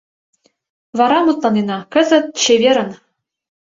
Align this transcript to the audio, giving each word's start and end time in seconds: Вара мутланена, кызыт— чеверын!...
Вара 0.97 1.17
мутланена, 1.25 1.77
кызыт— 1.93 2.25
чеверын!... 2.41 2.89